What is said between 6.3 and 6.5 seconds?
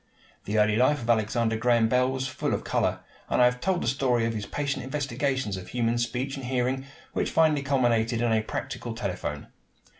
and